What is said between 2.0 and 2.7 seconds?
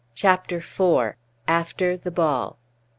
BALL.